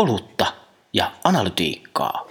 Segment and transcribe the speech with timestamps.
[0.00, 0.46] olutta
[0.92, 2.26] ja analytiikkaa.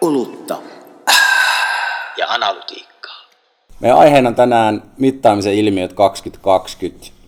[0.00, 0.58] Olutta
[2.16, 3.26] ja analytiikkaa.
[3.80, 7.19] Meidän aiheena on tänään mittaamisen ilmiöt 2020.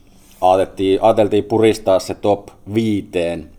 [0.42, 3.50] Ajateltiin, ajateltiin puristaa se top viiteen.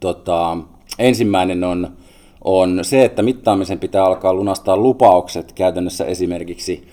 [0.00, 0.58] Tota,
[0.98, 1.96] ensimmäinen on,
[2.44, 6.88] on se, että mittaamisen pitää alkaa lunastaa lupaukset käytännössä esimerkiksi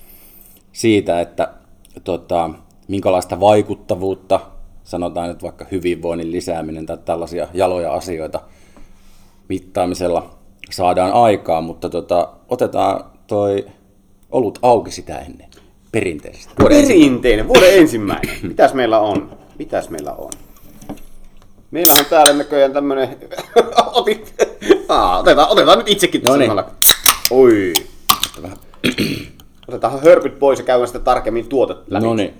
[0.71, 1.53] siitä, että
[2.03, 2.49] tota,
[2.87, 4.39] minkälaista vaikuttavuutta,
[4.83, 8.41] sanotaan nyt vaikka hyvinvoinnin lisääminen tai tällaisia jaloja asioita
[9.49, 10.29] mittaamisella
[10.69, 13.65] saadaan aikaan, mutta tota, otetaan toi
[14.31, 15.49] olut auki sitä ennen,
[15.91, 16.53] perinteisesti.
[16.59, 18.35] Vuoden Perinteinen, vuoden ensimmäinen.
[18.43, 19.37] Mitäs meillä on?
[19.59, 20.29] Mitäs meillä on?
[21.71, 23.17] Meillä on täällä näköjään tämmönen...
[23.93, 24.33] Otit...
[24.89, 26.49] Aa, otetaan, otetaan nyt itsekin tässä Noniin.
[26.49, 26.71] samalla.
[27.31, 27.73] Oi.
[29.67, 32.05] Otetaan hörpyt pois ja käydään sitten tarkemmin tuotet läpi.
[32.05, 32.33] No niin,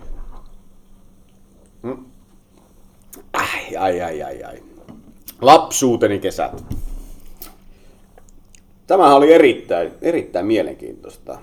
[3.34, 4.64] Ai, ai, ai, ai, ai.
[5.42, 6.64] Lapsuuteni kesät.
[8.88, 11.40] Tämä oli erittäin, erittäin mielenkiintoista.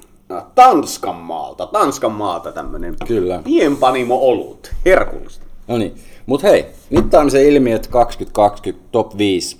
[0.54, 3.40] Tanskan maalta, Tanskan maalta tämmönen Kyllä.
[3.44, 4.70] pienpanimo olut.
[4.86, 5.46] Herkullista.
[5.68, 5.94] no niin.
[6.26, 9.56] Mut hei, mittaamisen ilmiöt 2020 top 5.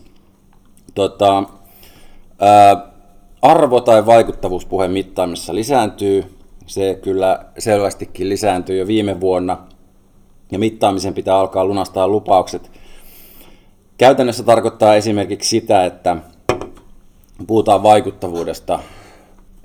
[0.95, 1.43] Tota,
[2.41, 2.89] ää,
[3.43, 6.25] arvo- tai vaikuttavuuspuheen mittaamisessa lisääntyy.
[6.67, 9.57] Se kyllä selvästikin lisääntyy jo viime vuonna.
[10.53, 12.71] Ja mittaamisen pitää alkaa lunastaa lupaukset.
[13.99, 16.17] Käytännössä tarkoittaa esimerkiksi sitä, että
[17.47, 18.79] puhutaan vaikuttavuudesta.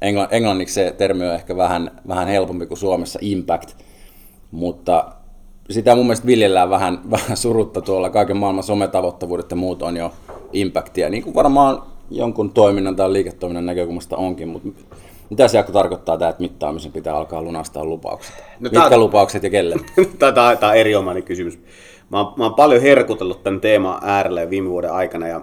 [0.04, 3.70] Engla- englanniksi se termi on ehkä vähän, vähän helpompi kuin Suomessa impact,
[4.52, 5.06] mutta
[5.70, 8.10] sitä mun mielestä viljellään vähän, vähän surutta tuolla.
[8.10, 10.12] Kaiken maailman sometavoittavuudet ja muut on jo
[10.54, 14.70] impactia, niin kuin varmaan jonkun toiminnan tai liiketoiminnan näkökulmasta onkin, mutta
[15.30, 18.36] mitä se tarkoittaa tämä, että mittaamisen pitää alkaa lunastaa lupaukset?
[18.36, 19.76] No No, tää- Mitkä lupaukset ja kelle?
[20.20, 21.60] Tämä on erinomainen kysymys.
[22.10, 25.42] Mä oon, mä oon paljon herkutellut tämän teeman äärellä viime vuoden aikana ja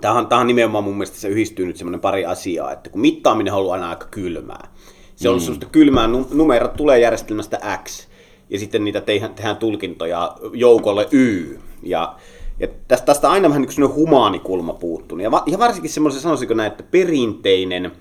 [0.00, 3.58] tähän, tähän nimenomaan mun mielestä se yhdistyy nyt semmoinen pari asiaa, että kun mittaaminen on
[3.58, 4.68] ollut aina aika kylmää.
[5.16, 8.08] Se on ollut semmoista kylmää, nu- numerot tulee järjestelmästä X
[8.50, 11.58] ja sitten niitä tehdään, tehdään tulkintoja joukolle Y.
[11.82, 12.16] Ja,
[12.60, 15.24] ja tästä, tästä on aina vähän niin kuin semmoinen humaanikulma puuttunut.
[15.24, 17.92] Ja, va, ja varsinkin semmoisen, sanoisinko näin, että perinteinen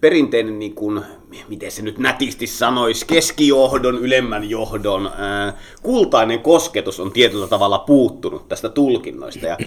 [0.00, 1.00] perinteinen, niin kuin,
[1.48, 8.48] miten se nyt nätisti sanoisi, keskijohdon, ylemmän johdon, äh, kultainen kosketus on tietyllä tavalla puuttunut
[8.48, 9.46] tästä tulkinnoista.
[9.46, 9.58] Ja,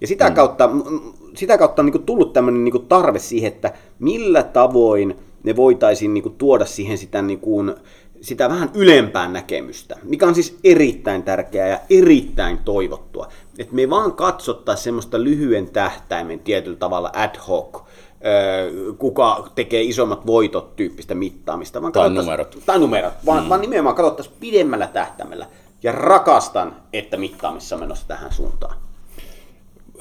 [0.00, 3.52] ja sitä kautta, m- sitä kautta on niin kuin tullut tämmöinen niin kuin tarve siihen,
[3.52, 7.74] että millä tavoin ne voitaisiin niin kuin tuoda siihen sitä, niin kuin,
[8.20, 13.28] sitä vähän ylempää näkemystä, mikä on siis erittäin tärkeää ja erittäin toivottua.
[13.58, 17.82] Että me ei vaan katsottaisiin semmoista lyhyen tähtäimen tietyllä tavalla ad hoc,
[18.98, 21.82] kuka tekee isommat voitot tyyppistä mittaamista.
[21.82, 22.58] Vaan Tai numerot.
[22.66, 23.48] Tai numerot, vaan, mm.
[23.48, 25.46] vaan nimenomaan katsottaisiin pidemmällä tähtäimellä.
[25.82, 28.74] Ja rakastan, että mittaamissa on menossa tähän suuntaan.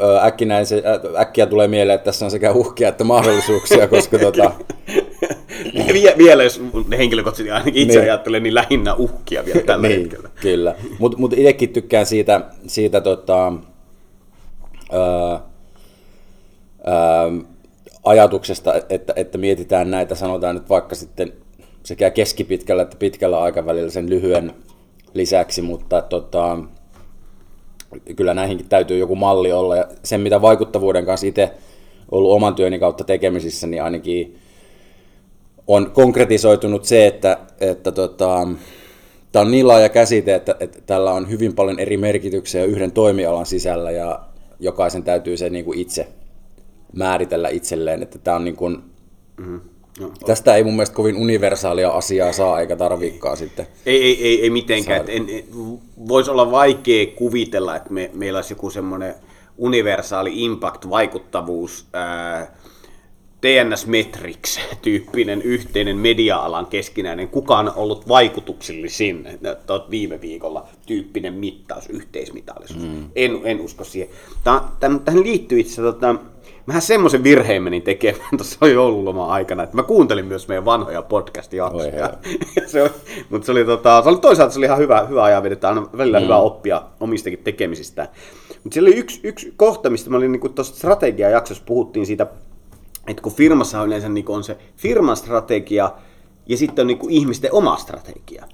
[0.02, 4.52] Ö, äkkinäisen, ä- äkkiä tulee mieleen, että tässä on sekä uhkia että mahdollisuuksia, koska tota,
[5.94, 6.62] Vie, vielä jos
[6.98, 8.12] henkilökohtaisesti ainakin itse Niin.
[8.12, 10.30] ajattelen, niin lähinnä uhkia vielä tällä niin, hetkellä.
[10.42, 13.54] Kyllä, mutta mut itsekin tykkään siitä, siitä tota,
[14.92, 15.42] ää,
[16.86, 17.28] ää,
[18.04, 21.34] ajatuksesta, että, että mietitään näitä, sanotaan nyt vaikka sitten
[21.84, 24.54] sekä keskipitkällä että pitkällä aikavälillä sen lyhyen
[25.14, 26.58] lisäksi, mutta tota,
[28.16, 29.76] kyllä näihinkin täytyy joku malli olla.
[29.76, 31.52] Ja sen, mitä vaikuttavuuden kanssa itse
[32.12, 34.40] ollut oman työni kautta tekemisissä, niin ainakin
[35.68, 38.48] on konkretisoitunut se, että, että tota,
[39.32, 43.46] tämä on niin laaja käsite, että, että tällä on hyvin paljon eri merkityksiä yhden toimialan
[43.46, 44.20] sisällä ja
[44.60, 46.08] jokaisen täytyy se niin kuin itse
[46.94, 48.84] määritellä itselleen, että tämä on niin kuin,
[50.00, 53.68] No, tästä ei mun mielestä kovin universaalia asiaa saa eikä tarviikaan sitten.
[53.86, 55.06] Ei, ei, ei, ei mitenkään.
[55.08, 55.44] En, en,
[56.08, 59.16] voisi olla vaikea kuvitella, että me, meillä olisi joku semmoinen
[59.58, 62.52] universaali impact-vaikuttavuus, ää,
[63.42, 69.28] TNS Metrics-tyyppinen yhteinen media-alan keskinäinen, kuka on ollut vaikutuksellisin
[69.92, 72.84] viime viikolla tyyppinen mittaus, yhteismitallisuus.
[72.84, 73.06] Mm.
[73.16, 74.10] En, en usko siihen.
[74.80, 76.16] Tähän liittyy itse asiassa, tota,
[76.66, 81.92] mähän semmoisen virheen menin tekemään tuossa joululoman aikana, että mä kuuntelin myös meidän vanhoja podcast-jaksoja.
[81.92, 82.18] herra.
[82.68, 82.92] se, oli-
[83.30, 85.88] mutta se oli, tota, se oli toisaalta se oli ihan hyvä, hyvä ajan vedetä, aina
[85.98, 86.24] välillä Mm.
[86.24, 88.08] hyvä oppia omistakin tekemisistä.
[88.64, 92.28] Mutta siellä oli yksi, yksi kohta, mistä mä olin niin tuossa strategiajaksossa puhuttiin siitä,
[93.08, 95.92] että kun firmassa on yleensä niin on se firman strategia
[96.48, 98.46] ja sitten on niin ihmisten oma strategia.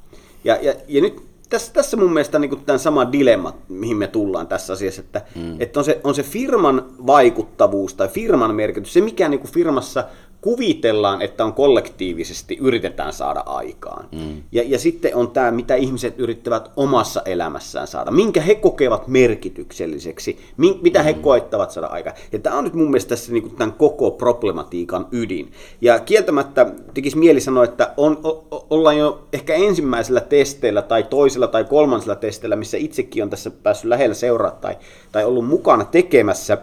[0.44, 4.48] Ja, ja, ja nyt tässä, tässä mun mielestä niin tämä sama dilemma, mihin me tullaan
[4.48, 5.62] tässä asiassa, että, mm.
[5.62, 10.04] että on, se, on se firman vaikuttavuus tai firman merkitys, se mikä niin firmassa
[10.48, 14.10] kuvitellaan, että on kollektiivisesti, yritetään saada aikaan.
[14.12, 14.44] Mm.
[14.52, 20.40] Ja, ja sitten on tämä, mitä ihmiset yrittävät omassa elämässään saada, minkä he kokevat merkitykselliseksi,
[20.58, 21.06] min, mitä mm.
[21.06, 22.16] he koettavat saada aikaan.
[22.32, 25.52] Ja tämä on nyt mun mielestä tässä niin tämän koko problematiikan ydin.
[25.82, 31.48] Ja kieltämättä tekisi mieli sanoa, että on, o, ollaan jo ehkä ensimmäisellä testeillä tai toisella
[31.48, 34.78] tai kolmansella testeillä, missä itsekin on tässä päässyt lähellä seuraa tai,
[35.12, 36.58] tai ollut mukana tekemässä,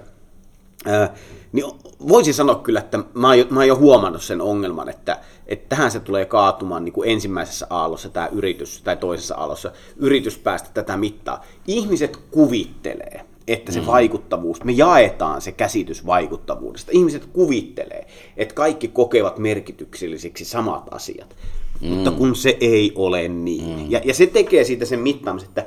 [0.86, 1.14] ää,
[1.52, 1.66] niin
[2.08, 5.68] voisin sanoa kyllä, että mä oon jo, mä oon jo huomannut sen ongelman, että, että
[5.68, 10.68] tähän se tulee kaatumaan niin kuin ensimmäisessä aallossa tämä yritys, tai toisessa aallossa yritys päästä
[10.74, 11.44] tätä mittaa.
[11.66, 13.86] Ihmiset kuvittelee, että se mm.
[13.86, 16.92] vaikuttavuus, me jaetaan se käsitys vaikuttavuudesta.
[16.94, 18.06] Ihmiset kuvittelee,
[18.36, 21.36] että kaikki kokevat merkityksellisiksi samat asiat.
[21.84, 21.90] Mm.
[21.90, 23.78] Mutta kun se ei ole niin.
[23.78, 23.90] Mm.
[23.90, 25.66] Ja, ja se tekee siitä sen mittaamisen, että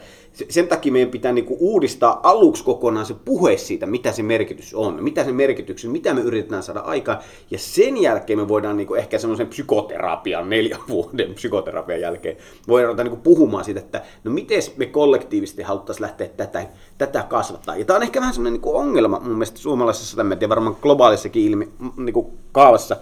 [0.50, 5.04] sen takia meidän pitää niinku uudistaa aluksi kokonaan se puhe siitä, mitä se merkitys on,
[5.04, 7.20] mitä se merkitys mitä me yritetään saada aikaan,
[7.52, 12.38] ja sen jälkeen me voidaan niinku ehkä semmoisen psykoterapian, neljän vuoden psykoterapian jälkeen,
[12.68, 16.68] voidaan ruveta niinku puhumaan siitä, että no miten me kollektiivisesti haluttaisiin lähteä tätä,
[16.98, 17.76] tätä kasvattaa.
[17.76, 21.70] Ja tämä on ehkä vähän semmoinen niinku ongelma mun mielestä suomalaisessa, ja varmaan globaalissakin ilmi,
[21.98, 22.98] niinku kaavassa,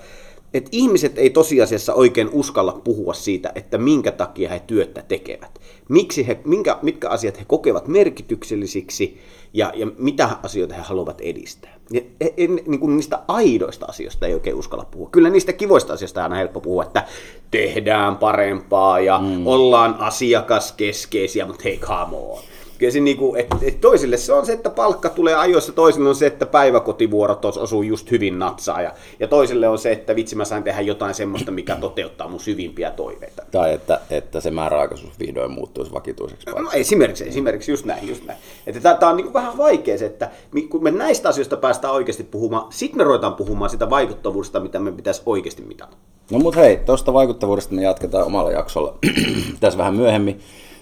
[0.55, 5.61] että ihmiset ei tosiasiassa oikein uskalla puhua siitä, että minkä takia he työtä tekevät.
[5.89, 9.17] Miksi he, minkä, mitkä asiat he kokevat merkityksellisiksi
[9.53, 11.75] ja, ja mitä asioita he haluavat edistää.
[11.91, 15.09] Ja, e, e, niin kuin niistä aidoista asioista ei oikein uskalla puhua.
[15.11, 17.05] Kyllä niistä kivoista asioista on aina helppo puhua, että
[17.51, 19.47] tehdään parempaa ja mm.
[19.47, 22.43] ollaan asiakaskeskeisiä, mutta hei, come on
[22.77, 26.15] kyllä se niinku, et, et toisille se on se, että palkka tulee ajoissa, toisille on
[26.15, 30.45] se, että päiväkotivuorot osuu just hyvin natsaa, ja, ja toisille on se, että vitsi mä
[30.45, 33.43] sain tehdä jotain semmoista, mikä toteuttaa mun syvimpiä toiveita.
[33.51, 36.49] Tai että, että se määräaikaisuus vihdoin muuttuisi vakituiseksi.
[36.49, 38.39] No, esimerkiksi, esimerkiksi just näin, just näin.
[38.67, 40.31] Että tämä on niinku vähän vaikea se, että
[40.69, 44.91] kun me näistä asioista päästään oikeasti puhumaan, sitten me ruvetaan puhumaan sitä vaikuttavuudesta, mitä me
[44.91, 45.97] pitäisi oikeasti mitata.
[46.31, 48.97] No mutta hei, tuosta vaikuttavuudesta me jatketaan omalla jaksolla
[49.59, 50.39] tässä vähän myöhemmin.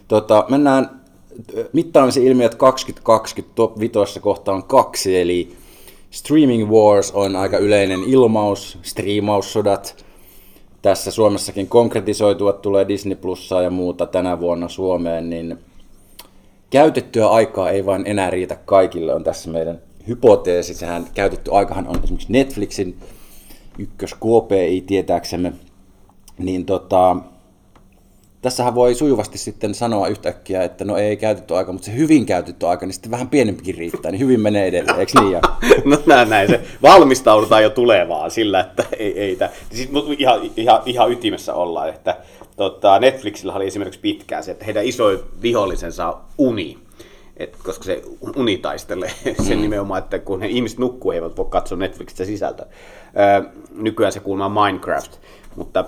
[0.08, 1.03] Tota, mennään
[1.74, 5.56] mittaamisen ilmiöt 2020 top 5 kohtaan kaksi, eli
[6.12, 10.06] Streaming Wars on aika yleinen ilmaus, striimaussodat.
[10.82, 15.58] Tässä Suomessakin konkretisoitua tulee Disney Plussaa ja muuta tänä vuonna Suomeen, niin
[16.70, 20.74] käytettyä aikaa ei vain enää riitä kaikille, on tässä meidän hypoteesi.
[20.74, 22.98] Sehän käytetty aikahan on esimerkiksi Netflixin
[23.78, 25.54] ykkös KPI tietääksemme.
[26.38, 27.16] Niin tota,
[28.44, 32.68] tässähän voi sujuvasti sitten sanoa yhtäkkiä, että no ei käytetty aika, mutta se hyvin käytetty
[32.68, 35.42] aika, niin sitten vähän pienempikin riittää, niin hyvin menee edelleen, eikö niin?
[35.92, 40.82] no näin, näin, se valmistaudutaan jo tulevaan sillä, että ei, ei tämä, siis ihan, ihan,
[40.86, 42.18] ihan ytimessä ollaan, että
[42.56, 46.78] tota, Netflixillä oli esimerkiksi pitkään se, että heidän isoin vihollisensa on uni,
[47.38, 48.02] et, koska se
[48.36, 49.12] uni taistelee
[49.48, 49.62] sen mm.
[49.62, 52.66] nimenomaan, että kun ne ihmiset nukkuu, he eivät voi katsoa Netflixistä sisältöä.
[52.66, 55.12] Öö, nykyään se kuulmaa Minecraft,
[55.56, 55.86] mutta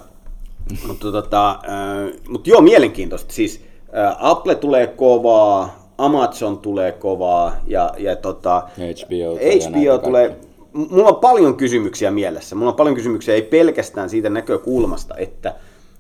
[0.88, 3.34] mutta tota, äh, mut joo, mielenkiintoista.
[3.34, 3.62] Siis
[3.98, 9.36] äh, Apple tulee kovaa, Amazon tulee kovaa ja, ja tota, HBO,
[9.70, 10.30] HBO tulee...
[10.30, 10.56] Kaikki.
[10.74, 12.56] Mulla on paljon kysymyksiä mielessä.
[12.56, 15.56] Mulla on paljon kysymyksiä ei pelkästään siitä näkökulmasta, että,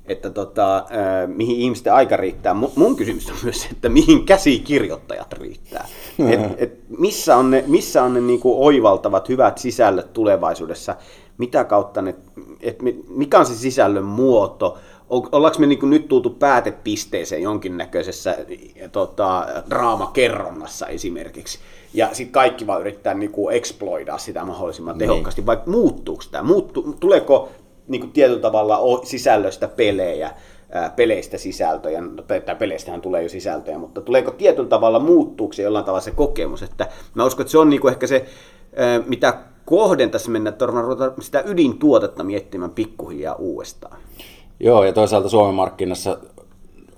[0.05, 0.83] että tota, äh,
[1.27, 2.53] mihin ihmisten aika riittää.
[2.75, 5.87] Mun kysymys on myös, että mihin käsikirjoittajat riittää.
[6.31, 10.95] Et, et missä on ne, missä on ne niinku oivaltavat hyvät sisällöt tulevaisuudessa
[11.37, 12.15] mitä kautta ne,
[12.61, 14.77] että mikä on se sisällön muoto,
[15.09, 18.37] ollaanko me niin nyt tultu päätepisteeseen jonkinnäköisessä
[18.91, 21.59] tota, draamakerronnassa esimerkiksi,
[21.93, 24.99] ja sitten kaikki vaan yrittää niin kuin exploidaa sitä mahdollisimman niin.
[24.99, 26.43] tehokkaasti, vai muuttuuko tämä?
[26.43, 27.49] Muuttu, tuleeko
[27.87, 30.31] niin kuin tietyllä tavalla sisällöstä pelejä,
[30.95, 35.85] peleistä sisältöjä, no, tai peleistähän tulee jo sisältöjä, mutta tuleeko tietyllä tavalla muuttuuko se jollain
[35.85, 38.25] tavalla se kokemus, että mä uskon, että se on niin kuin ehkä se,
[39.07, 43.97] mitä kohden tässä mennä, että ruveta sitä ydintuotetta miettimään pikkuhiljaa uudestaan.
[44.59, 46.17] Joo, ja toisaalta Suomen markkinassa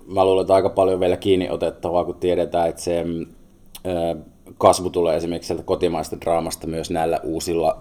[0.08, 3.06] mä luulen, että aika paljon vielä kiinni otettavaa, kun tiedetään, että se
[4.58, 7.78] kasvu tulee esimerkiksi sieltä kotimaista draamasta myös näillä uusilla,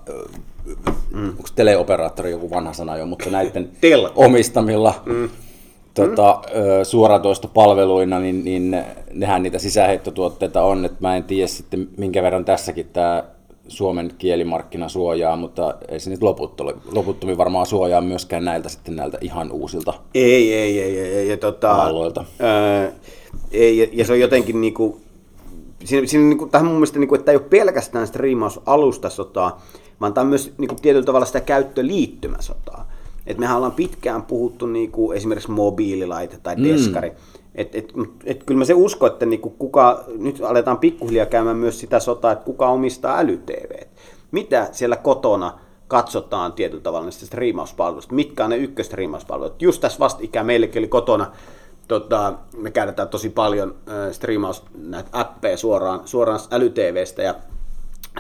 [1.14, 1.28] mm.
[1.28, 3.70] onko teleoperaattori joku vanha sana jo, mutta näiden
[4.16, 5.28] omistamilla mm.
[5.94, 6.42] tota,
[6.82, 12.88] suoratoistopalveluina, niin, niin nehän niitä sisäheittotuotteita on, että mä en tiedä sitten minkä verran tässäkin
[12.92, 13.24] tämä
[13.68, 16.20] Suomen kielimarkkina suojaa, mutta ei se nyt
[16.92, 21.37] loputtomi varmaan suojaa myöskään näiltä sitten näiltä ihan uusilta ei, ei, ei, ei, ei, ja
[21.37, 21.76] tota,
[22.38, 22.92] ää,
[23.52, 25.00] ei, ja, ja se on jotenkin niinku,
[25.85, 29.62] siinä, siinä niinku, tähän mun mielestä, niinku, että ei ole pelkästään striimausalustasotaa,
[30.00, 32.92] vaan tämä on myös niinku, tietyllä tavalla sitä käyttöliittymäsotaa.
[33.26, 36.64] Et mehän ollaan pitkään puhuttu niinku, esimerkiksi mobiililaite tai mm.
[36.64, 37.16] deskari, mm
[37.56, 37.92] Et, et,
[38.25, 42.32] et, kyllä mä se uskon, että niinku kuka, nyt aletaan pikkuhiljaa käymään myös sitä sotaa,
[42.32, 43.86] että kuka omistaa äly-TV.
[44.30, 45.58] Mitä siellä kotona
[45.88, 49.62] katsotaan tietyllä tavalla näistä striimauspalveluista, mitkä on ne ykköstriimauspalvelut.
[49.62, 51.32] Just tässä vastikään meillekin oli kotona,
[51.88, 57.34] tota, me käytetään tosi paljon äh, striimaus näitä appeja suoraan, suoraan äly-TVstä ja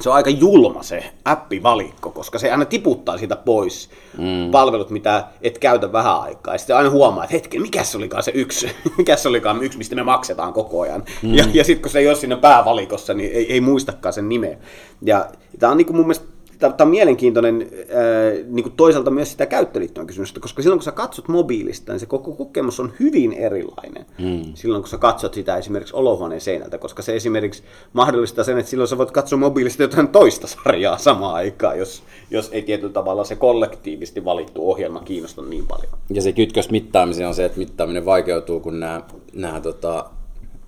[0.00, 4.50] se on aika julma se appivalikko, koska se aina tiputtaa siitä pois mm.
[4.50, 6.54] palvelut, mitä et käytä vähän aikaa.
[6.54, 9.78] Ja sitten aina huomaa, että hetken, mikä se olikaan se yksi, mikä se olikaan yksi,
[9.78, 11.04] mistä me maksetaan koko ajan.
[11.22, 11.34] Mm.
[11.34, 14.56] Ja, ja sitten kun se ei ole siinä päävalikossa, niin ei, ei muistakaan sen nimeä.
[15.02, 19.30] Ja tämä on niin kuin mun mielestä tämä on mielenkiintoinen ää, niin kuin toisaalta myös
[19.30, 23.32] sitä käyttöliittymän kysymystä, koska silloin kun sä katsot mobiilista, niin se koko kokemus on hyvin
[23.32, 24.06] erilainen.
[24.18, 24.42] Mm.
[24.54, 28.88] Silloin kun sä katsot sitä esimerkiksi olohuoneen seinältä, koska se esimerkiksi mahdollistaa sen, että silloin
[28.88, 33.36] sä voit katsoa mobiilista jotain toista sarjaa samaan aikaan, jos, jos ei tietyllä tavalla se
[33.36, 35.92] kollektiivisesti valittu ohjelma kiinnosta niin paljon.
[36.10, 40.04] Ja se kytkös mittaamiseen on se, että mittaaminen vaikeutuu, kun nämä, nämä tota,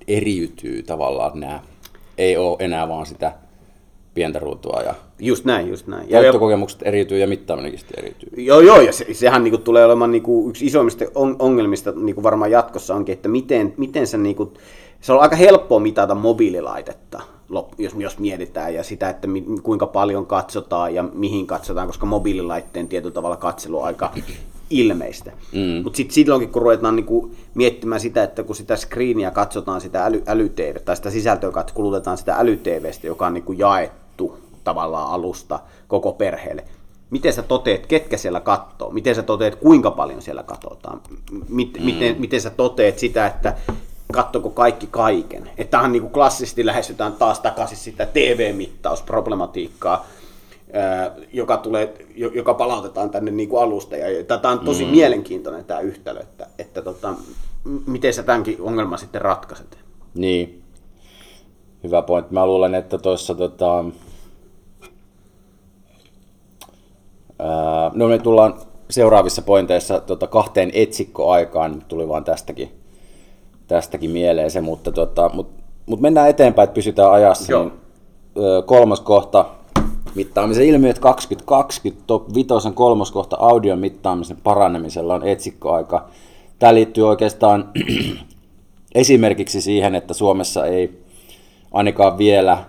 [0.08, 1.60] eriytyy tavallaan nämä.
[2.18, 3.32] Ei ole enää vaan sitä
[4.14, 4.82] pientä ruutua.
[4.82, 6.08] Ja just näin, just näin.
[6.08, 8.44] Käyttökokemukset eriytyy ja mittaaminenkin eriytyy.
[8.44, 11.04] Joo, joo, ja se, sehän niinku tulee olemaan niinku yksi isoimmista
[11.38, 14.52] ongelmista niinku varmaan jatkossa onkin, että miten, miten se, niinku,
[15.00, 17.20] se on aika helppoa mitata mobiililaitetta,
[17.78, 22.88] jos, jos mietitään, ja sitä, että mi, kuinka paljon katsotaan ja mihin katsotaan, koska mobiililaitteen
[22.88, 24.12] tietyllä tavalla katselu on aika
[24.70, 25.32] ilmeistä.
[25.52, 25.82] Mm.
[25.84, 30.22] Mutta sitten silloinkin, kun ruvetaan niinku miettimään sitä, että kun sitä screenia katsotaan sitä äly,
[30.26, 34.07] äly-TV, tai sitä sisältöä kulutetaan sitä äly-TVstä, joka on niinku jaettu,
[34.68, 36.64] tavallaan alusta koko perheelle.
[37.10, 38.90] Miten sä toteet, ketkä siellä katsoo?
[38.90, 41.00] Miten sä toteet, kuinka paljon siellä katsotaan?
[41.48, 41.86] Miten, mm.
[41.86, 43.56] miten, miten sä toteet sitä, että
[44.12, 45.50] kattoko kaikki kaiken?
[45.58, 50.06] Että tämähän niin kuin klassisesti lähestytään taas takaisin sitä TV-mittausproblematiikkaa,
[51.32, 53.96] joka, tulee, joka palautetaan tänne niin kuin alusta.
[53.96, 54.90] Ja tämä on tosi mm.
[54.90, 57.14] mielenkiintoinen tämä yhtälö, että, että tota,
[57.86, 59.78] miten sä tämänkin ongelman sitten ratkaiset?
[60.14, 60.62] Niin,
[61.84, 62.34] hyvä pointti.
[62.34, 63.84] Mä luulen, että tuossa tota,
[67.94, 68.54] no me tullaan
[68.90, 72.70] seuraavissa pointeissa tota, kahteen etsikkoaikaan, tuli vaan tästäkin,
[73.66, 75.50] tästäkin mieleen se, mutta tota, mut,
[75.86, 77.52] mut mennään eteenpäin, että pysytään ajassa.
[77.52, 77.62] Joo.
[77.64, 77.72] Niin,
[78.66, 79.44] kolmas kohta,
[80.14, 86.08] mittaamisen ilmiöt 2020, top 5 kolmas kohta audion mittaamisen paranemisella on etsikkoaika.
[86.58, 87.70] Tämä liittyy oikeastaan
[88.94, 91.02] esimerkiksi siihen, että Suomessa ei
[91.72, 92.64] ainakaan vielä,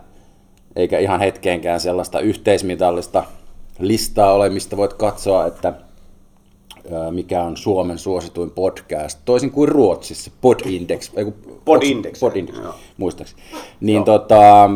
[0.75, 3.23] eikä ihan hetkeenkään sellaista yhteismitallista
[3.79, 5.73] listaa ole, mistä voit katsoa, että
[7.11, 11.25] mikä on Suomen suosituin podcast, toisin kuin Ruotsissa, Podindex, ei
[11.65, 12.55] Podindex, Podindex
[12.97, 13.41] muistaakseni.
[13.79, 14.69] Niin tota,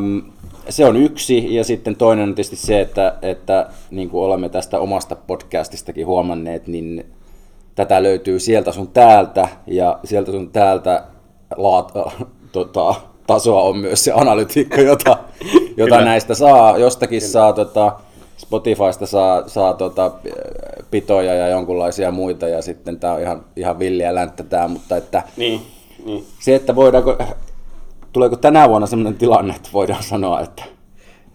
[0.70, 4.80] se on yksi, ja sitten toinen on tietysti se, että, että niin kuin olemme tästä
[4.80, 7.06] omasta podcastistakin huomanneet, niin
[7.76, 11.04] tätä löytyy sieltä sun täältä, ja sieltä sun täältä
[11.56, 11.92] laat,
[12.52, 12.96] tota,
[13.28, 15.18] tasoa on myös se analytiikka, jota,
[15.78, 16.78] jota näistä saa.
[16.78, 17.32] Jostakin Kyllä.
[17.32, 18.00] saa tota,
[18.38, 20.12] Spotifysta saa, saa tota,
[20.92, 25.24] pitoja ja jonkunlaisia muita, ja sitten tämä on ihan, ihan villiä länttä tämä, mutta että
[25.38, 25.62] niin,
[26.06, 26.26] niin.
[26.40, 27.18] se, että voidaanko,
[28.14, 30.64] tuleeko tänä vuonna sellainen tilanne, että voidaan sanoa, että,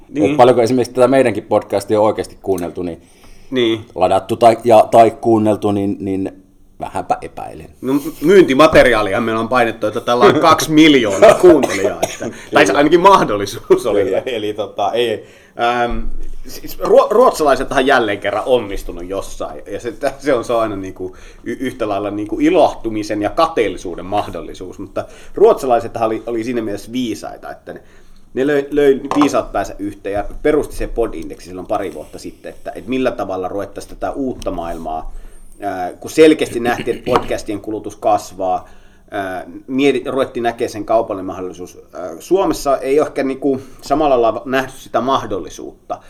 [0.09, 0.25] niin.
[0.25, 3.03] että paljonko esimerkiksi tätä meidänkin podcastia on oikeasti kuunneltu, niin,
[3.51, 3.81] niin.
[3.95, 6.33] ladattu tai, ja, tai kuunneltu, niin, niin
[6.81, 7.69] vähänpä epäilen.
[7.81, 12.01] No, myyntimateriaalia meillä on painettu, että tällä on kaksi miljoonaa kuuntelijaa.
[12.03, 14.01] Että, tai ainakin mahdollisuus oli.
[14.01, 15.27] Eli, eli tota, ei,
[15.61, 15.99] ähm,
[16.47, 16.79] siis
[17.11, 21.13] ruotsalaisethan jälleen kerran onnistunut jossain, ja se, se on, se aina niin kuin,
[21.45, 25.05] yhtä lailla niin kuin ilahtumisen ja kateellisuuden mahdollisuus, mutta
[25.35, 27.83] ruotsalaisethan oli, oli siinä mielessä viisaita, että ne,
[28.35, 32.73] ne löi, löi viisaat päänsä yhteen ja perusti se pod-indeksi silloin pari vuotta sitten, että,
[32.75, 35.13] että millä tavalla ruvettaisiin tätä uutta maailmaa,
[36.01, 38.69] kun selkeästi nähtiin, että podcastien kulutus kasvaa,
[40.11, 41.79] ruvettiin näkemään sen kaupallinen mahdollisuus.
[42.19, 46.01] Suomessa ei ehkä niin kuin samalla lailla nähty sitä mahdollisuutta.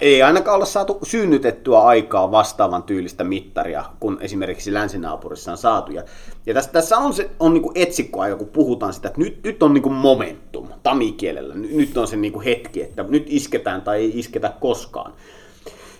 [0.00, 5.92] Ei ainakaan olla saatu synnytettyä aikaa vastaavan tyylistä mittaria, kun esimerkiksi länsinaapurissa on saatu.
[5.92, 6.02] Ja,
[6.46, 9.74] ja tässä, tässä on, se, on niin etsikkoaika, kun puhutaan sitä, että nyt, nyt on
[9.74, 11.54] niin momentum, tamikielellä.
[11.54, 15.12] Nyt on se niin hetki, että nyt isketään tai ei isketä koskaan.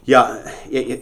[0.07, 0.29] Ja,
[0.71, 0.97] ja, ja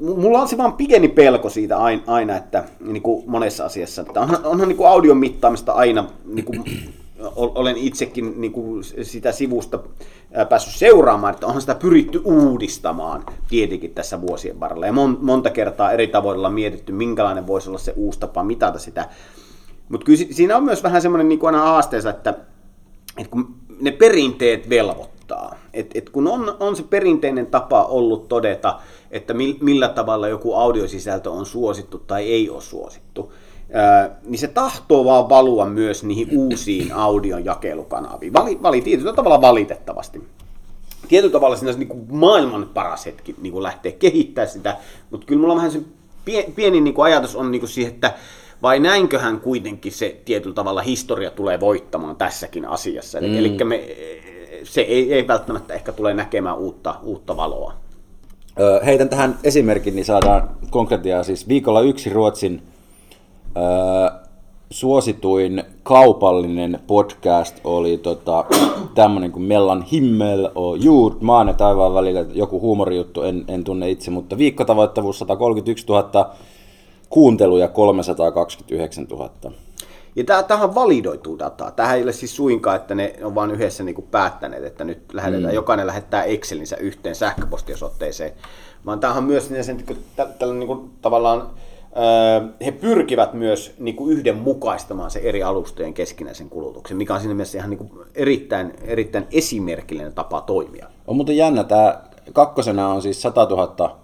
[0.00, 4.44] mulla on se vaan pieni pelko siitä aina, että niin kuin monessa asiassa, että onhan,
[4.44, 6.64] onhan niin audion mittaamista aina, niin kuin,
[7.36, 9.78] olen itsekin niin kuin sitä sivusta
[10.48, 14.86] päässyt seuraamaan, että onhan sitä pyritty uudistamaan tietenkin tässä vuosien varrella.
[14.86, 19.08] Ja mon, monta kertaa eri tavoilla mietitty, minkälainen voisi olla se uusi tapa mitata sitä.
[19.88, 22.30] Mutta kyllä siinä on myös vähän semmoinen niin aina haasteensa, että,
[23.18, 25.54] että kun ne perinteet velvoittaa.
[25.72, 31.30] Et, et kun on, on se perinteinen tapa ollut todeta, että millä tavalla joku audiosisältö
[31.30, 33.32] on suosittu tai ei ole suosittu,
[34.24, 38.32] niin se tahtoo vaan valua myös niihin uusiin audion jakelukanaviin.
[38.32, 40.24] Vali, vali tietyllä tavalla valitettavasti.
[41.08, 44.76] Tietyllä tavalla siinä olisi niin kuin maailman paras hetki niin kuin lähteä kehittämään sitä,
[45.10, 45.80] mutta kyllä mulla on vähän se
[46.24, 48.14] pieni, pieni niin kuin ajatus on niin kuin siihen, että
[48.62, 53.18] vai näinköhän kuitenkin se tietyllä tavalla historia tulee voittamaan tässäkin asiassa.
[53.18, 53.38] Eli, mm.
[53.38, 53.84] eli me,
[54.64, 57.72] se ei, ei välttämättä ehkä tule näkemään uutta, uutta valoa.
[58.84, 61.22] Heitän tähän esimerkin, niin saadaan konkretiaa.
[61.22, 62.62] Siis viikolla yksi Ruotsin
[64.70, 68.44] suosituin kaupallinen podcast oli tota,
[68.94, 73.90] tämmöinen kuin Mellan himmel och jord, maan ja taivaan välillä, joku huumorijuttu, en, en tunne
[73.90, 76.34] itse, mutta viikkotavoittavuus 131 000,
[77.10, 79.30] kuunteluja 329 000.
[80.16, 81.70] Ja tähän validoituu dataa.
[81.70, 84.98] Tähän ei ole siis suinkaan, että ne on vain yhdessä niin kuin päättäneet, että nyt
[85.12, 85.54] lähetetään, mm.
[85.54, 88.32] jokainen lähettää Excelinsä yhteen sähköpostiosoitteeseen,
[88.86, 89.84] vaan tämähän myös niin sen,
[90.38, 91.50] tällä niin kuin, tavallaan
[92.64, 97.58] he pyrkivät myös niin kuin yhdenmukaistamaan se eri alustojen keskinäisen kulutuksen, mikä on siinä mielessä
[97.58, 100.86] ihan niin kuin erittäin, erittäin esimerkillinen tapa toimia.
[101.06, 102.00] On muuten jännä, tämä
[102.32, 103.98] kakkosena on siis 100 000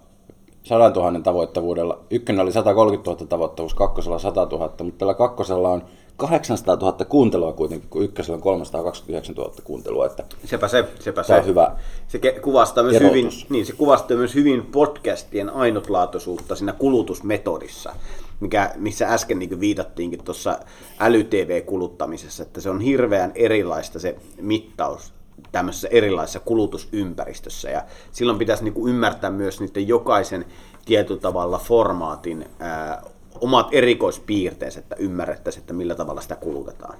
[0.63, 1.99] 100 000 tavoittavuudella.
[2.09, 5.83] Ykkönen oli 130 000 tavoittavuus, kakkosella 100 000, mutta tällä kakkosella on
[6.17, 10.05] 800 000 kuuntelua kuitenkin, kun ykkösellä on 329 000 kuuntelua.
[10.05, 11.45] Että sepä se, sepä se.
[11.45, 11.75] hyvä
[12.07, 17.95] se kuvastaa myös hyvin, niin, se kuvastaa myös hyvin podcastien ainutlaatuisuutta siinä kulutusmetodissa,
[18.39, 20.59] mikä, missä äsken niin viitattiinkin tuossa
[20.99, 25.13] äly-TV-kuluttamisessa, että se on hirveän erilaista se mittaus
[25.51, 27.69] tämmöisessä erilaisessa kulutusympäristössä.
[27.69, 30.45] Ja silloin pitäisi niin kuin ymmärtää myös niiden jokaisen
[30.85, 33.03] tietyllä tavalla formaatin ää,
[33.41, 36.97] omat erikoispiirteensä, että ymmärrettäisiin, että millä tavalla sitä kulutetaan.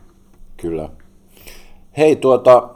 [0.57, 0.89] Kyllä.
[1.97, 2.69] Hei, tuota,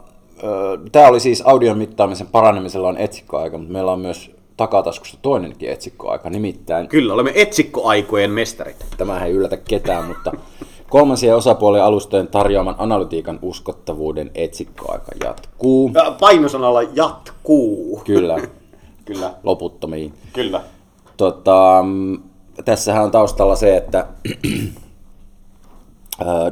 [0.92, 6.30] tämä oli siis audion mittaamisen paranemisella on etsikkoaika, mutta meillä on myös takataskusta toinenkin etsikkoaika,
[6.30, 6.88] nimittäin...
[6.88, 8.76] Kyllä, olemme etsikkoaikojen mestarit.
[8.96, 10.32] Tämä ei yllätä ketään, mutta
[10.90, 15.90] kolmansien osapuolien alustojen tarjoaman analytiikan uskottavuuden etsikkoaika jatkuu.
[16.20, 18.02] Painosanalla jatkuu.
[18.04, 18.36] Kyllä.
[19.04, 19.34] Kyllä.
[19.42, 20.14] Loputtomiin.
[20.32, 20.62] Kyllä.
[21.16, 21.84] Tota,
[22.64, 24.06] tässähän on taustalla se, että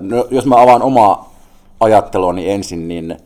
[0.00, 1.34] no, jos mä avaan omaa
[1.80, 3.16] ajatteluani ensin, niin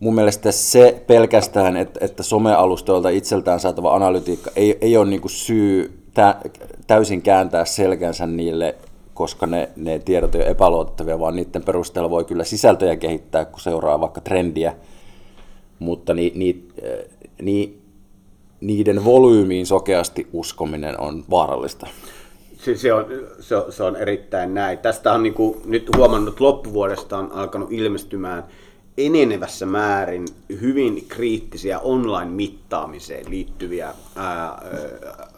[0.00, 6.02] mun mielestä se pelkästään, että, että somealustoilta itseltään saatava analytiikka ei, ei ole niin syy
[6.14, 6.36] tä,
[6.86, 8.74] täysin kääntää selkänsä niille,
[9.14, 13.60] koska ne, ne tiedot ei ole epäluotettavia, vaan niiden perusteella voi kyllä sisältöjä kehittää, kun
[13.60, 14.74] seuraa vaikka trendiä,
[15.78, 16.68] mutta ni, ni,
[17.42, 17.78] ni,
[18.60, 21.86] niiden volyymiin sokeasti uskominen on vaarallista.
[22.58, 23.06] Se, se, on,
[23.40, 24.78] se, se on erittäin näin.
[24.78, 28.44] Tästä on niin kuin, nyt huomannut loppuvuodesta on alkanut ilmestymään–
[28.98, 30.26] enenevässä määrin
[30.60, 34.62] hyvin kriittisiä online-mittaamiseen liittyviä ää,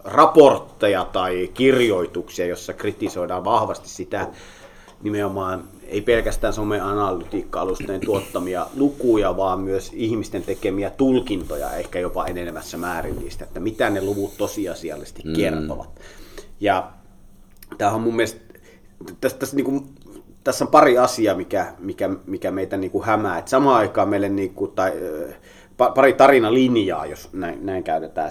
[0.05, 4.29] raportteja tai kirjoituksia, jossa kritisoidaan vahvasti sitä
[5.03, 13.19] nimenomaan ei pelkästään some-analytiikka-alustojen tuottamia lukuja, vaan myös ihmisten tekemiä tulkintoja, ehkä jopa enenevässä määrin
[13.19, 15.33] niistä, että mitä ne luvut tosiasiallisesti mm.
[15.33, 16.01] kertovat.
[16.61, 16.91] Ja
[17.79, 18.41] tämä on mun mielestä,
[19.21, 19.87] tässä, tässä niin kuin
[20.45, 23.39] tässä on pari asiaa, mikä, mikä, mikä meitä niin kuin hämää.
[23.39, 24.93] Et samaan aikaan meille niin kuin, tai,
[25.95, 28.31] pari tarinalinjaa, jos näin, näin käytetään,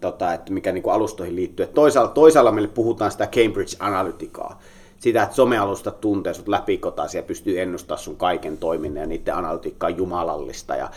[0.00, 1.64] tota, että mikä niin kuin alustoihin liittyy.
[1.64, 4.60] Et toisaalla, toisaalla meille puhutaan sitä Cambridge Analyticaa,
[5.00, 9.86] sitä, että somealustat tuntee sut läpikotaisi ja pystyy ennustamaan sun kaiken toiminnan ja niiden analytiikka
[9.86, 10.90] on jumalallista ja,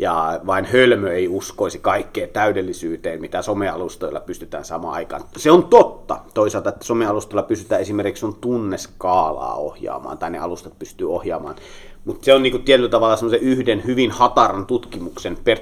[0.00, 5.22] ja vain hölmö ei uskoisi kaikkeen täydellisyyteen, mitä somealustoilla pystytään samaan aikaan.
[5.36, 11.14] Se on totta toisaalta, että somealustoilla pystytään esimerkiksi sun tunneskaalaa ohjaamaan tai ne alustat pystyy
[11.14, 11.56] ohjaamaan
[12.04, 15.58] mutta se on niinku tietyllä tavalla semmoisen yhden hyvin hataran tutkimuksen per,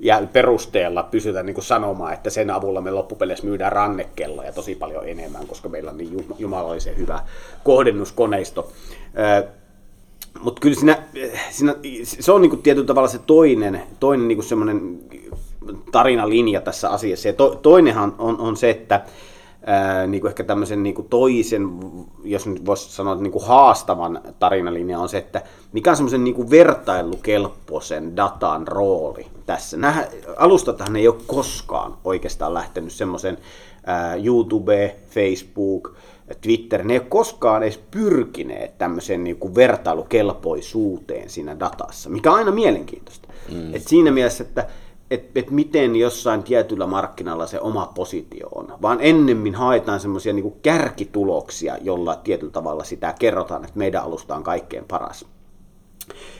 [0.00, 5.46] ja perusteella pystytään niinku sanomaan, että sen avulla me loppupeleissä myydään rannekelloja tosi paljon enemmän,
[5.46, 7.20] koska meillä on niin jumalallisen hyvä
[7.64, 8.72] kohdennuskoneisto.
[10.40, 11.02] Mutta kyllä siinä,
[11.50, 14.98] siinä, se on niinku tietyllä tavalla se toinen, toinen niinku semmoinen
[15.92, 17.28] tarinalinja tässä asiassa.
[17.28, 19.04] Ja to, toinenhan on, on se, että
[19.66, 21.68] ää, niin kuin ehkä tämmöisen niin kuin toisen,
[22.24, 25.42] jos nyt voisi sanoa, niin kuin haastavan tarinalinja on se, että
[25.72, 29.76] mikä on semmoisen niin kuin vertailukelpoisen datan rooli tässä.
[29.76, 33.38] Nämä alustathan ei ole koskaan oikeastaan lähtenyt semmoisen
[34.24, 35.94] YouTube, Facebook,
[36.40, 42.38] Twitter, ne ei ole koskaan edes pyrkineet tämmöiseen niin kuin vertailukelpoisuuteen siinä datassa, mikä on
[42.38, 43.28] aina mielenkiintoista.
[43.52, 43.74] Mm.
[43.74, 44.66] Et siinä mielessä, että
[45.10, 50.54] että et miten jossain tietyllä markkinalla se oma positio on, vaan ennemmin haetaan semmoisia niin
[50.62, 55.26] kärkituloksia, jolla tietyllä tavalla sitä kerrotaan, että meidän alusta on kaikkein paras.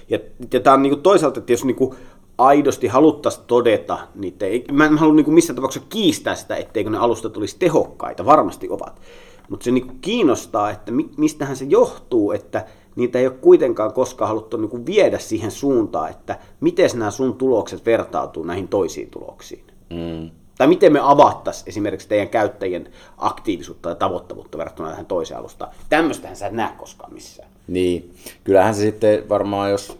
[0.08, 0.18] Ja,
[0.52, 1.94] ja tämä on niin kuin toisaalta, että jos niin kuin
[2.38, 6.98] aidosti haluttaisiin todeta, niitä, mä en halua niin kuin missään tapauksessa kiistää sitä, etteikö ne
[6.98, 9.00] alustat olisi tehokkaita, varmasti ovat.
[9.48, 13.92] Mutta se niin kuin kiinnostaa, että mi, mistähän se johtuu, että niitä ei ole kuitenkaan
[13.92, 19.10] koskaan haluttu niin kuin viedä siihen suuntaan, että miten nämä sun tulokset vertautuu näihin toisiin
[19.10, 19.64] tuloksiin.
[19.90, 20.30] Mm.
[20.58, 25.72] Tai miten me avattaisiin esimerkiksi teidän käyttäjien aktiivisuutta ja tavoittavuutta verrattuna tähän toiseen alustaan.
[25.88, 27.48] Tämmöistähän sä et näe koskaan missään.
[27.68, 29.98] Niin, kyllähän se sitten varmaan, jos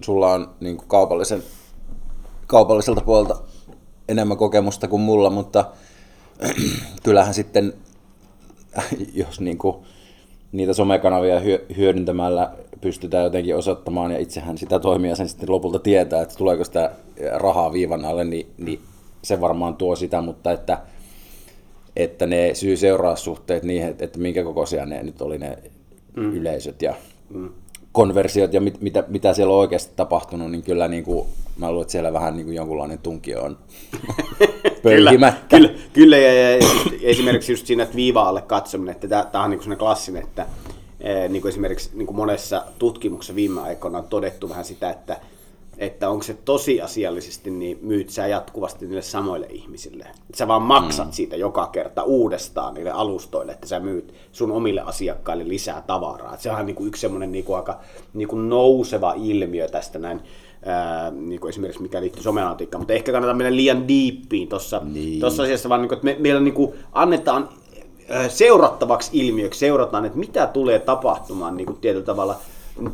[0.00, 1.42] sulla on niin kuin kaupallisen,
[2.46, 3.36] kaupalliselta puolelta
[4.08, 5.64] enemmän kokemusta kuin mulla, mutta
[7.04, 7.72] kyllähän sitten,
[9.14, 9.76] jos niin kuin
[10.52, 11.40] niitä somekanavia
[11.76, 16.90] hyödyntämällä pystytään jotenkin osoittamaan, ja itsehän sitä toimia sen sitten lopulta tietää, että tuleeko sitä
[17.32, 18.80] rahaa viivan alle, niin, niin
[19.22, 20.78] se varmaan tuo sitä, mutta että,
[21.96, 25.58] että ne syy-seuraussuhteet niihin, että, että minkä kokoisia ne nyt oli ne
[26.16, 26.32] mm.
[26.32, 26.94] yleisöt ja
[27.30, 27.50] mm.
[27.96, 31.28] Konversiot ja mit, mitä, mitä siellä on oikeasti tapahtunut, niin kyllä niin kuin,
[31.58, 33.58] mä luulen, että siellä vähän niin kuin jonkunlainen tunkio on
[34.82, 36.58] kyllä, kyllä, kyllä, ja, ja, ja
[37.02, 40.46] esimerkiksi just siinä viiva-alle katsominen, että tämä on niin kuin klassinen, että
[41.28, 45.16] niin kuin esimerkiksi niin kuin monessa tutkimuksessa viime aikoina on todettu vähän sitä, että
[46.08, 50.04] onko se tosiasiallisesti, niin myyt sä jatkuvasti niille samoille ihmisille.
[50.04, 51.12] Että sä vaan maksat mm.
[51.12, 56.32] siitä joka kerta uudestaan niille alustoille, että sä myyt sun omille asiakkaille lisää tavaraa.
[56.32, 57.80] Että se on niin kuin yksi semmoinen niin kuin aika
[58.14, 60.20] niin kuin nouseva ilmiö tästä näin,
[60.64, 65.24] ää, niin kuin esimerkiksi mikä liittyy someanautiikkaan, mutta ehkä kannattaa mennä liian diippiin tuossa niin.
[65.24, 67.48] asiassa, vaan niin kuin, että me, meillä niin kuin annetaan
[68.28, 72.36] seurattavaksi ilmiöksi, seurataan, että mitä tulee tapahtumaan niin kuin tietyllä tavalla–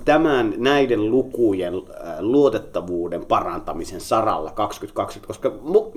[0.05, 5.53] tämän näiden lukujen äh, luotettavuuden parantamisen saralla 2020, koska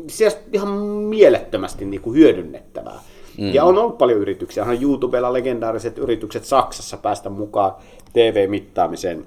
[0.08, 0.70] se on ihan
[1.10, 3.00] mielettömästi niin kuin hyödynnettävää.
[3.38, 3.54] Mm.
[3.54, 7.72] Ja on ollut paljon yrityksiä, onhan YouTubella legendaariset yritykset Saksassa päästä mukaan
[8.14, 9.26] TV-mittaamiseen.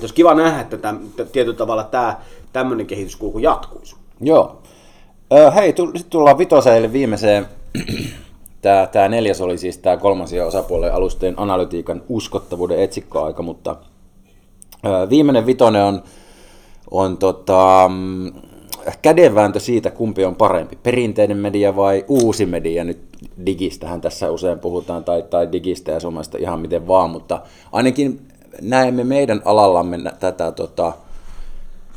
[0.00, 1.00] Olisi kiva nähdä, että tämän,
[1.32, 2.16] tietyllä tavalla tämä
[2.52, 3.96] tämmöinen kehityskulku jatkuisi.
[4.20, 4.62] Joo.
[5.54, 7.46] Hei, sitten tullaan vitoseen viimeiseen
[8.64, 13.76] Tämä, tämä neljäs oli siis tämä kolmansien osapuolen alusteen analytiikan uskottavuuden etsikkoaika, mutta
[15.10, 16.02] viimeinen vitonen on,
[16.90, 18.32] on tota, mm,
[19.02, 22.84] kädenvääntö siitä, kumpi on parempi, perinteinen media vai uusi media.
[22.84, 22.98] Nyt
[23.46, 27.40] digistähän tässä usein puhutaan, tai, tai digistä ja somesta ihan miten vaan, mutta
[27.72, 28.20] ainakin
[28.62, 30.92] näemme meidän alallamme tätä tota,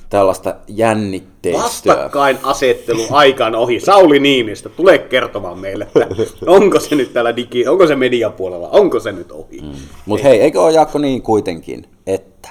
[0.09, 1.63] tällaista jännitteistöä.
[1.63, 3.79] Vastakkainasettelu aikaan ohi.
[3.79, 8.99] Sauli Niinistö, tule kertomaan meille, että onko se nyt täällä digi, onko se mediapuolella, onko
[8.99, 9.61] se nyt ohi.
[9.61, 9.71] Mm.
[10.05, 12.49] Mutta hei, eikö ole Jaakko niin kuitenkin, että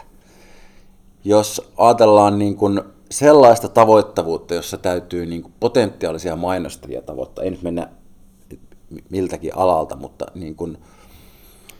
[1.24, 7.62] jos ajatellaan niin kuin sellaista tavoittavuutta, jossa täytyy niin kuin potentiaalisia mainostajia tavoittaa, ei nyt
[7.62, 7.88] mennä
[9.10, 10.78] miltäkin alalta, mutta niin kuin,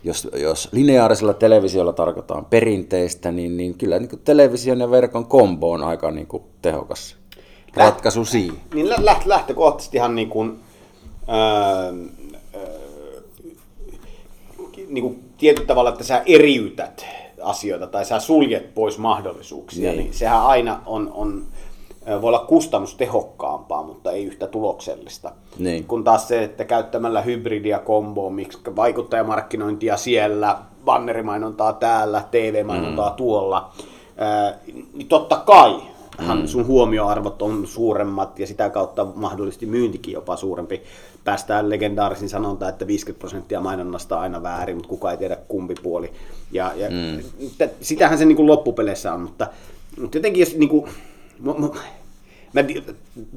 [0.07, 5.83] jos, jos lineaarisella televisiolla tarkoitaan perinteistä, niin, niin kyllä niin television ja verkon kombo on
[5.83, 7.17] aika niin kuin tehokas
[7.77, 8.57] ratkaisu Läht, siihen.
[8.75, 10.61] Niin lä, lähtökohtaisesti ihan niin kuin,
[11.27, 11.39] ää,
[11.83, 11.93] ää,
[14.89, 17.07] niin kuin tietyllä tavalla, että sä eriytät
[17.43, 21.45] asioita tai sä suljet pois mahdollisuuksia, niin, niin sehän aina on, on
[22.07, 25.33] voi olla kustannustehokkaampaa, mutta ei yhtä tuloksellista.
[25.59, 25.85] Niin.
[25.85, 33.17] Kun taas se, että käyttämällä hybridia komboa, miksi vaikuttajamarkkinointia siellä, bannerimainontaa täällä, TV-mainontaa mm.
[33.17, 33.71] tuolla,
[34.17, 34.59] ää,
[34.95, 35.83] niin totta kai
[36.19, 36.47] mm.
[36.47, 40.83] sun huomioarvot on suuremmat ja sitä kautta mahdollisesti myyntikin jopa suurempi.
[41.25, 45.75] Päästään legendaarisin sanonta, että 50 prosenttia mainonnasta on aina väärin, mutta kukaan ei tiedä kumpi
[45.83, 46.13] puoli.
[46.53, 47.23] Ja, ja mm.
[47.81, 49.47] sitähän se niin kuin loppupeleissä on, mutta,
[50.01, 50.91] mutta jotenkin jos niin kuin,
[51.39, 51.69] mä, mä,
[52.53, 52.65] mä,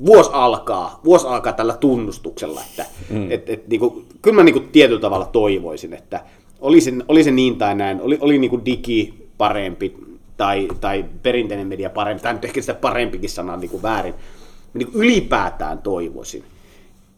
[0.05, 3.31] vuosi alkaa, vuosi alkaa tällä tunnustuksella, että mm.
[3.31, 6.23] et, et, niinku, kyllä mä niinku tietyllä tavalla toivoisin, että
[6.61, 9.95] oli se, oli se niin tai näin, oli, oli niinku digi parempi
[10.37, 14.97] tai, tai perinteinen media parempi, tai nyt ehkä sitä parempikin sanaa niinku väärin, mä niinku
[14.97, 16.43] ylipäätään toivoisin,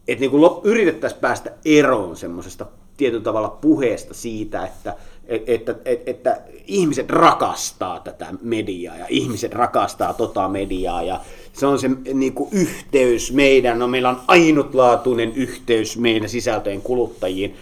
[0.08, 2.65] että niinku yritettäisiin päästä eroon semmoisesta
[2.98, 4.96] tietyllä tavalla puheesta siitä, että
[5.32, 11.20] että, että, että ihmiset rakastaa tätä mediaa ja ihmiset rakastaa tota mediaa ja
[11.54, 17.56] se on se niin kuin yhteys meidän, no meillä on ainutlaatuinen yhteys meidän sisältöjen kuluttajiin.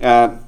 [0.00, 0.42] Ää,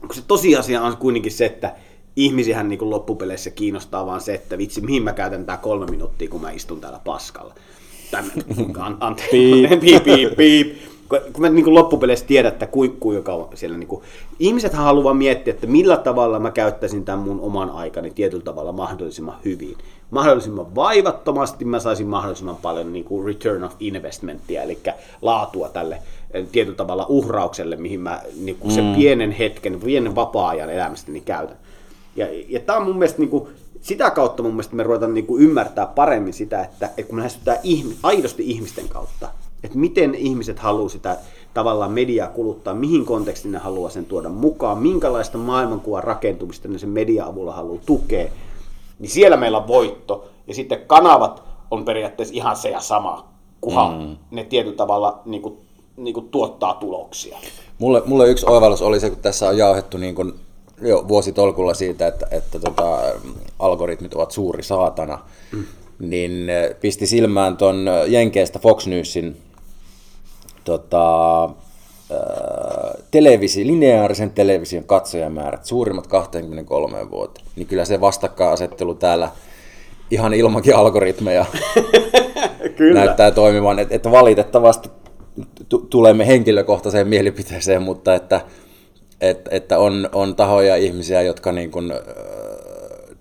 [0.00, 1.74] kun se tosiasia on kuitenkin se, että
[2.16, 6.28] ihmisihän niin kuin loppupeleissä kiinnostaa vaan se, että vitsi, mihin mä käytän tää kolme minuuttia,
[6.28, 7.54] kun mä istun täällä paskalla.
[8.10, 8.44] Tämmöinen,
[9.00, 9.30] anteeksi,
[9.80, 13.78] piip, piip, piip, piip kun mä niin loppupeleissä tiedän, että kuinka, kuinka kauan siellä...
[13.78, 14.02] Niin kuin,
[14.38, 19.36] ihmisethän haluaa miettiä, että millä tavalla mä käyttäisin tämän mun oman aikani tietyllä tavalla mahdollisimman
[19.44, 19.76] hyvin.
[20.10, 24.78] Mahdollisimman vaivattomasti mä saisin mahdollisimman paljon niin kuin return of investmentia, eli
[25.22, 25.98] laatua tälle
[26.30, 28.94] eh, tietyllä tavalla uhraukselle, mihin mä niin kuin sen mm.
[28.94, 31.56] pienen hetken, pienen vapaa-ajan elämästäni käytän.
[32.16, 33.48] Ja, ja tämä on mun mielestä niin kuin,
[33.80, 37.20] sitä kautta mun mielestä me ruvetaan niin kuin ymmärtää paremmin sitä, että, että kun me
[37.20, 39.28] lähestytään ihmi, aidosti ihmisten kautta,
[39.64, 41.16] Että miten ihmiset haluaa sitä
[41.54, 46.88] tavallaan mediaa kuluttaa, mihin kontekstiin ne haluaa sen tuoda mukaan, minkälaista maailmankuvan rakentumista ne sen
[46.88, 48.30] media-avulla haluaa tukea,
[48.98, 50.28] niin siellä meillä on voitto.
[50.46, 53.28] Ja sitten kanavat on periaatteessa ihan se ja sama,
[53.60, 54.16] kunhan mm.
[54.30, 55.58] ne tietyllä tavalla niin kuin,
[55.96, 57.38] niin kuin tuottaa tuloksia.
[57.78, 60.34] Mulle, mulle yksi oivallus oli se, kun tässä on jauhettu niin kuin
[60.82, 62.98] jo vuositolkulla siitä, että, että tota,
[63.58, 65.18] algoritmit ovat suuri saatana,
[65.52, 65.64] mm.
[65.98, 66.48] niin
[66.80, 69.36] pisti silmään ton Jenkeistä Fox Newsin
[70.64, 71.50] tota,
[73.10, 79.30] televisi, lineaarisen television katsojamäärät, suurimmat 23 vuotta, niin kyllä se vastakkainasettelu täällä
[80.10, 81.46] ihan ilmankin algoritmeja
[82.76, 83.04] kyllä.
[83.04, 84.88] näyttää toimivan, että, että valitettavasti
[85.68, 88.40] t- tulemme henkilökohtaiseen mielipiteeseen, mutta että,
[89.20, 91.92] että, että on, on tahoja ihmisiä, jotka niin kuin,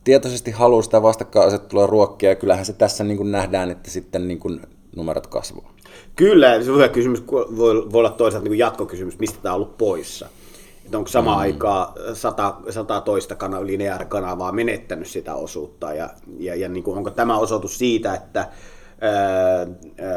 [0.04, 4.39] tietoisesti haluaa sitä vastakkainasettelua ruokkia, ja kyllähän se tässä niin kuin nähdään, että sitten niin
[4.39, 4.62] kuin
[4.95, 5.73] numerot kasvaa.
[6.19, 9.77] Kyllä, se on hyvä kysymys, voi, voi olla toisaalta niin jatkokysymys, mistä tämä on ollut
[9.77, 10.27] poissa.
[10.86, 11.39] Että onko sama mm.
[11.39, 13.03] aikaa 100, 100
[13.38, 18.39] kanavaa, lineaarikanavaa menettänyt sitä osuutta, ja, ja, ja niin kuin, onko tämä osoitus siitä, että
[18.39, 19.67] ää,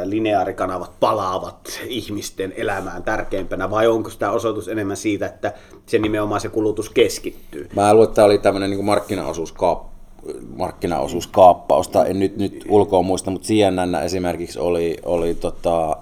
[0.05, 5.53] lineaarikanavat palaavat ihmisten elämään tärkeimpänä, vai onko tämä osoitus enemmän siitä, että
[5.87, 7.69] se nimenomaan se kulutus keskittyy?
[7.77, 9.92] Mä luulen, että tämä oli tämmöinen niin markkinaosuuskauppa
[10.57, 15.97] markkinaosuuskaappausta, en nyt, nyt ulkoa muista, mutta CNN esimerkiksi oli, oli tota,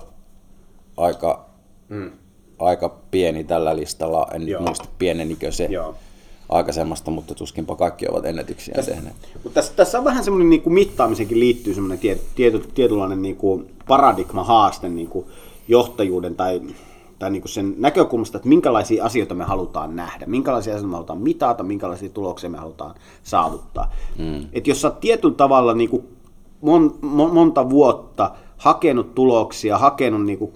[0.96, 1.46] aika,
[1.88, 2.10] mm.
[2.58, 4.60] aika pieni tällä listalla, en Joo.
[4.60, 5.94] nyt muista pienenikö se Joo.
[6.48, 9.16] aikaisemmasta, mutta tuskinpa kaikki ovat ennätyksiä tässä, tehneet.
[9.34, 13.36] Mutta tässä, tässä on vähän semmoinen niin kuin mittaamisenkin liittyy semmoinen tiet, tiety, tietynlainen niin
[13.36, 15.26] kuin paradigma-haaste niin kuin
[15.68, 16.60] johtajuuden tai
[17.20, 21.22] tai niin kuin sen näkökulmasta, että minkälaisia asioita me halutaan nähdä, minkälaisia asioita me halutaan
[21.22, 23.92] mitata, minkälaisia tuloksia me halutaan saavuttaa.
[24.18, 24.46] Mm.
[24.52, 26.08] Että jos sä oot tietyllä tavalla niin kuin
[26.60, 30.52] mon, mon, monta vuotta hakenut tuloksia, hakenut niin kuin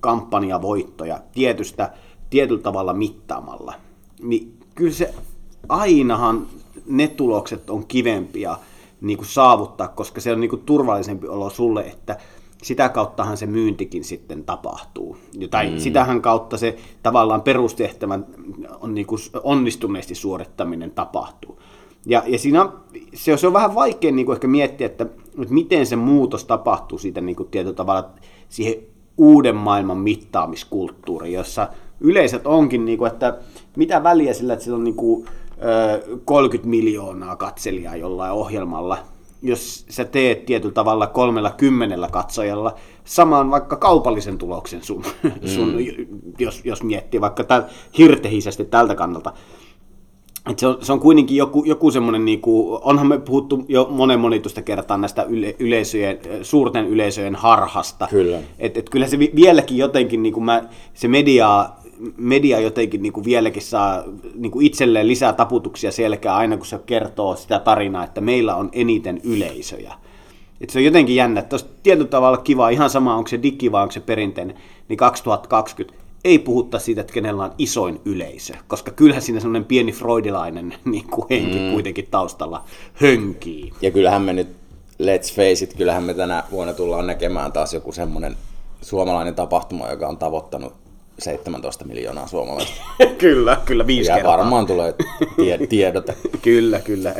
[0.00, 1.92] kampanjavoittoja tietystä,
[2.30, 3.74] tietyllä tavalla mittaamalla,
[4.22, 5.14] niin kyllä se
[5.68, 6.46] ainahan
[6.86, 8.56] ne tulokset on kivempiä
[9.00, 12.16] niin kuin saavuttaa, koska se on niin kuin turvallisempi olo sulle, että
[12.64, 15.16] sitä kauttahan se myyntikin sitten tapahtuu.
[15.50, 15.78] Tai mm.
[15.78, 18.26] sitähän kautta se tavallaan perustehtävän
[18.80, 21.58] on niin kuin onnistuneesti suorittaminen tapahtuu.
[22.06, 22.68] Ja, ja siinä
[23.14, 25.06] se, se on vähän vaikea niin kuin ehkä miettiä, että,
[25.42, 28.10] että miten se muutos tapahtuu siitä niin kuin tietyllä tavalla
[28.48, 28.74] siihen
[29.18, 31.68] uuden maailman mittaamiskulttuuriin, jossa
[32.00, 33.38] yleisöt onkin, niin kuin, että
[33.76, 35.26] mitä väliä sillä, että sillä on niin kuin,
[36.24, 38.98] 30 miljoonaa katselijaa jollain ohjelmalla,
[39.44, 45.48] jos sä teet tietyllä tavalla kolmella kymmenellä katsojalla saman vaikka kaupallisen tuloksen sun, mm.
[45.48, 45.76] sun
[46.38, 47.62] jos, jos miettii vaikka täl,
[47.98, 49.32] hirtehisesti tältä kannalta.
[50.50, 54.20] Et se, on, se on kuitenkin joku, joku semmoinen, niinku, onhan me puhuttu jo monen
[54.20, 58.06] monitusta kertaa näistä yle, yleisöjen, suurten yleisöjen harhasta.
[58.10, 58.38] Kyllä.
[58.58, 60.62] Et, et kyllä se vieläkin jotenkin, niinku mä,
[60.94, 61.70] se media
[62.16, 64.04] media jotenkin niin kuin vieläkin saa
[64.34, 68.68] niin kuin itselleen lisää taputuksia selkää aina, kun se kertoo sitä tarinaa, että meillä on
[68.72, 69.94] eniten yleisöjä.
[70.60, 73.72] Et se on jotenkin jännä, että olisi tietyllä tavalla kiva, ihan sama onko se digi
[73.72, 74.56] vai onko se perinteinen,
[74.88, 79.92] niin 2020 ei puhutta siitä, että kenellä on isoin yleisö, koska kyllähän siinä semmoinen pieni
[79.92, 81.72] freudilainen niin kuin henki mm.
[81.72, 83.72] kuitenkin taustalla hönkii.
[83.82, 84.48] Ja kyllähän me nyt,
[85.02, 88.36] let's face it, kyllähän me tänä vuonna tullaan näkemään taas joku semmoinen
[88.82, 90.83] suomalainen tapahtuma, joka on tavoittanut
[91.18, 92.82] 17 miljoonaa suomalaista.
[93.18, 94.36] kyllä, kyllä viisi ja kertaa.
[94.36, 94.94] varmaan tulee
[95.36, 96.14] tie- tiedote.
[96.42, 97.14] kyllä, kyllä.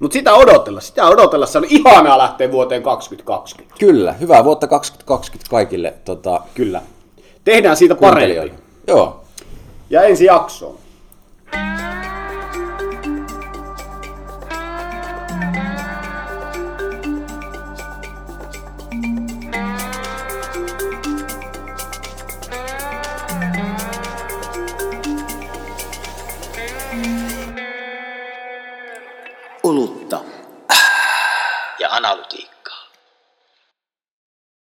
[0.00, 3.76] Mutta sitä odotella, sitä odotella, se on ihanaa lähteä vuoteen 2020.
[3.78, 5.94] Kyllä, hyvää vuotta 2020 kaikille.
[6.04, 6.82] Tota, kyllä.
[7.44, 8.52] Tehdään siitä parempi.
[8.86, 9.20] Joo.
[9.90, 10.76] Ja ensi jaksoon.